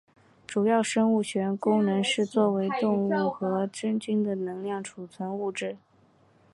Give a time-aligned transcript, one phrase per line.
[0.47, 5.77] 主要生物学功能是作为动物和真菌的能量储存物质。